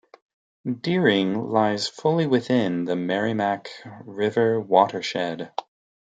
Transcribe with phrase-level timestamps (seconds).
[0.81, 3.69] Deering lies fully within the Merrimack
[4.03, 5.51] River watershed.